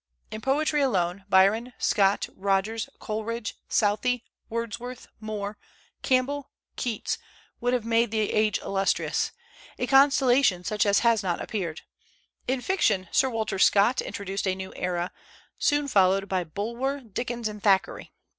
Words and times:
In 0.31 0.41
poetry 0.41 0.81
alone, 0.81 1.25
Byron, 1.29 1.73
Scott, 1.77 2.27
Rogers, 2.35 2.89
Coleridge, 2.97 3.53
Southey, 3.69 4.23
Wordsworth, 4.49 5.05
Moore, 5.19 5.59
Campbell, 6.01 6.49
Keats, 6.75 7.19
would 7.59 7.73
have 7.73 7.85
made 7.85 8.09
the 8.09 8.33
age 8.33 8.57
illustrious, 8.63 9.31
a 9.77 9.85
constellation 9.85 10.63
such 10.63 10.87
as 10.87 11.01
has 11.01 11.21
not 11.21 11.37
since 11.37 11.43
appeared. 11.43 11.81
In 12.47 12.61
fiction, 12.61 13.09
Sir 13.11 13.29
Walter 13.29 13.59
Scott 13.59 14.01
introduced 14.01 14.47
a 14.47 14.55
new 14.55 14.73
era, 14.75 15.11
soon 15.59 15.87
followed 15.87 16.27
by 16.27 16.45
Bulwer, 16.45 17.01
Dickens, 17.01 17.47
and 17.47 17.61
Thackeray. 17.61 18.11